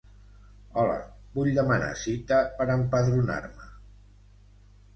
Hola, 0.83 0.95
vull 1.35 1.49
demanar 1.59 1.91
cita 2.05 2.41
per 2.61 2.69
empadronar-me. 2.79 3.71